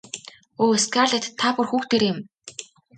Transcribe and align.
Өө 0.65 0.75
Скарлетт 0.85 1.29
та 1.39 1.47
бүр 1.55 1.67
хүүхдээрээ 1.71 2.11
юм. 2.13 2.19